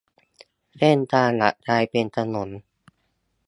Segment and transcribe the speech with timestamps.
[0.77, 2.49] เส้นทางหลักกลายเป็นถนน